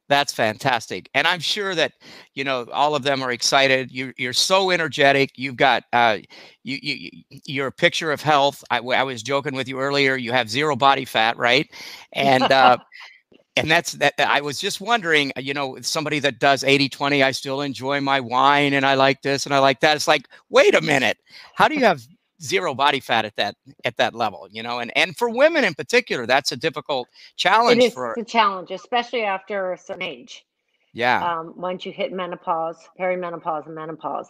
[0.10, 1.94] That's fantastic, and I'm sure that
[2.34, 3.92] you know all of them are excited.
[3.92, 5.32] You, you're so energetic.
[5.38, 6.18] You've got uh,
[6.64, 8.64] you, you you- you're a picture of health.
[8.70, 10.16] I, I was joking with you earlier.
[10.18, 11.70] You have zero body fat, right?
[12.12, 12.78] And uh,
[13.56, 17.32] and that's that i was just wondering you know somebody that does 80 20 i
[17.32, 19.96] still enjoy my wine and i like this and i like that.
[19.96, 21.18] It's like wait a minute.
[21.56, 22.02] How do you have
[22.42, 24.80] zero body fat at that at that level you know?
[24.80, 28.72] And and for women in particular that's a difficult challenge it is for a challenge
[28.72, 30.46] especially after a certain age
[30.94, 31.40] yeah.
[31.40, 34.30] um, once you hit menopause perimenopause and menopause.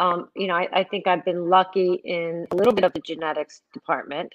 [0.00, 3.00] Um, you know I, I think i've been lucky in a little bit of the
[3.00, 4.32] genetics department.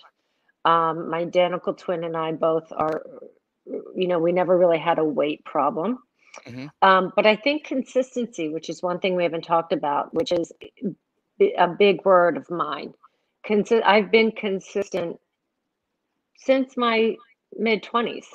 [0.65, 3.03] Um, my identical twin and i both are
[3.95, 5.99] you know we never really had a weight problem
[6.47, 10.31] hmm um, but i think consistency which is one thing we haven't talked about which
[10.31, 10.51] is
[11.57, 12.93] a big word of mine
[13.47, 15.17] Consi- i've been consistent
[16.37, 17.15] since my
[17.57, 18.25] mid 20s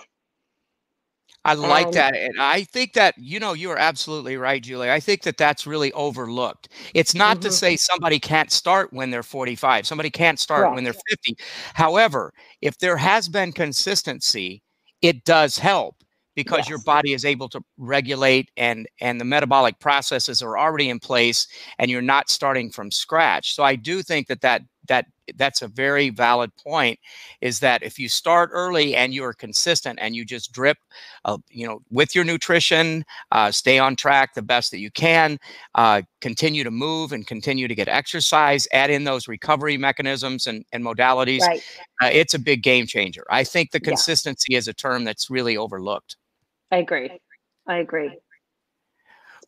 [1.47, 2.14] I like And- that.
[2.16, 4.91] And I think that, you know, you are absolutely right, Julie.
[4.91, 6.68] I think that that's really overlooked.
[6.95, 7.53] It's not to Mhm.
[7.53, 11.37] say somebody can't start when they're 45, somebody can't start when they're 50.
[11.74, 12.32] However,
[12.62, 14.62] if there has been consistency,
[15.05, 15.96] it does help
[16.34, 20.98] because your body is able to regulate and and the metabolic processes are already in
[20.98, 21.46] place
[21.78, 23.55] and you're not starting from scratch.
[23.55, 25.07] So I do think that that that
[25.37, 26.99] that's a very valid point
[27.41, 30.76] is that if you start early and you are consistent and you just drip
[31.24, 35.39] uh, you know with your nutrition uh, stay on track the best that you can
[35.76, 40.64] uh, continue to move and continue to get exercise add in those recovery mechanisms and,
[40.72, 41.62] and modalities right.
[42.03, 43.24] uh, it's a big game changer.
[43.30, 43.91] I think the Yeah.
[43.91, 46.16] consistency is a term that's really overlooked.
[46.70, 47.20] I agree.
[47.66, 48.18] I agree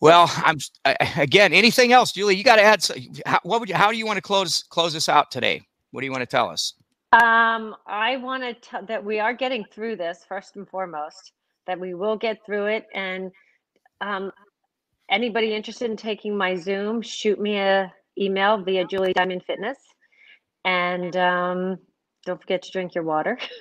[0.01, 2.83] well i'm s- I- I- again anything else julie you got to add
[3.27, 6.01] how, what would you how do you want to close close this out today what
[6.03, 6.75] do you want to tell us
[7.13, 11.33] Um, I want to tell that we are getting through this first and foremost,
[11.67, 12.87] that we will get through it.
[12.95, 13.33] And
[14.01, 14.33] um,
[15.11, 19.79] anybody interested in taking my Zoom, shoot me a email via Julie Diamond Fitness.
[20.65, 21.79] And um,
[22.27, 23.39] don't forget to drink your water.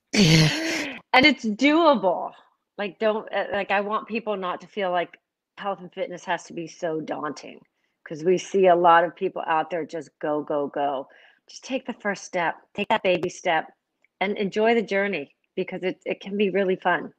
[0.14, 2.32] and it's doable.
[2.78, 5.18] Like, don't, uh, like, I want people not to feel like
[5.58, 7.60] health and fitness has to be so daunting
[8.02, 11.08] because we see a lot of people out there just go, go, go
[11.48, 13.72] just take the first step, take that baby step,
[14.20, 17.12] and enjoy the journey because it, it can be really fun.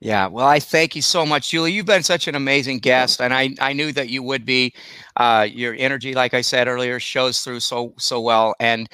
[0.00, 1.72] Yeah, well, I thank you so much, Julie.
[1.72, 4.74] You've been such an amazing guest, and I, I knew that you would be.
[5.16, 8.54] Uh, your energy, like I said earlier, shows through so so well.
[8.60, 8.90] And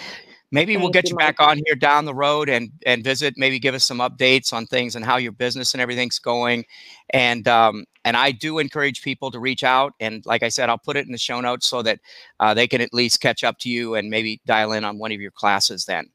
[0.53, 3.35] maybe we'll get you, back on here down the road and and visit.
[3.37, 6.65] Maybe give us some updates on things and how your business and everything's going.
[7.11, 9.95] And um, and I do encourage people to reach out.
[9.99, 11.99] And like I said, I'll put it in the show notes so that
[12.39, 15.13] uh, they can at least catch up to you and maybe dial in on one
[15.13, 16.09] of your classes then.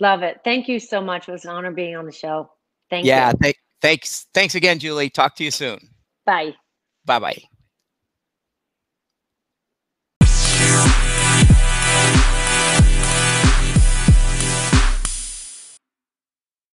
[0.00, 0.40] Love it.
[0.44, 1.28] Thank you so much.
[1.28, 2.50] It was an honor being on the show.
[2.90, 3.28] Thank yeah.
[3.28, 3.38] you.
[3.42, 4.26] Th- thanks.
[4.34, 5.10] Thanks again, Julie.
[5.10, 5.78] Talk to you soon.
[6.26, 6.54] Bye.
[7.04, 7.53] Bye bye.